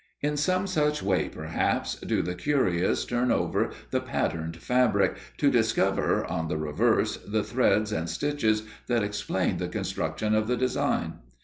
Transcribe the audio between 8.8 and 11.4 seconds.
that explain the construction of the design.